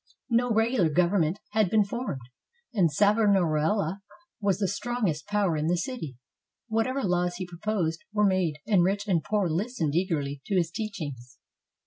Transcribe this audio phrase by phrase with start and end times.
[0.31, 2.23] No regular govern ment had been formed,
[2.73, 4.01] and Savonarola
[4.39, 6.17] was the strongest power in the city.
[6.67, 11.37] Whatever laws he proposed were made, and rich and poor listened eagerly to his teachings.